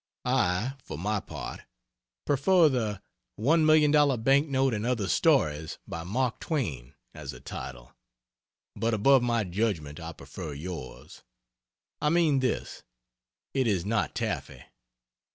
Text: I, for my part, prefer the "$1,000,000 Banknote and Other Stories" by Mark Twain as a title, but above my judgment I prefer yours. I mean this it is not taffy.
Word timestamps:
I, 0.25 0.77
for 0.81 0.97
my 0.97 1.19
part, 1.19 1.61
prefer 2.25 2.69
the 2.69 3.03
"$1,000,000 3.39 4.23
Banknote 4.23 4.73
and 4.73 4.83
Other 4.83 5.07
Stories" 5.07 5.77
by 5.87 6.01
Mark 6.03 6.39
Twain 6.39 6.95
as 7.13 7.33
a 7.33 7.39
title, 7.39 7.95
but 8.75 8.95
above 8.95 9.21
my 9.21 9.43
judgment 9.43 9.99
I 9.99 10.11
prefer 10.13 10.53
yours. 10.53 11.21
I 12.01 12.09
mean 12.09 12.39
this 12.39 12.81
it 13.53 13.67
is 13.67 13.85
not 13.85 14.15
taffy. 14.15 14.63